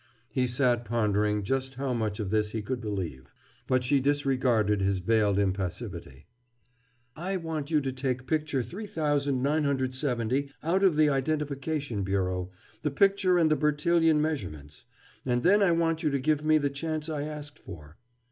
[0.31, 3.31] He sat pondering just how much of this he could believe.
[3.67, 6.25] But she disregarded his veiled impassivity.
[7.15, 12.49] "I want you to take Picture 3,970 out of the Identification Bureau,
[12.81, 14.85] the picture and the Bertillon measurements.
[15.23, 17.97] And then I want you to give me the chance I asked for."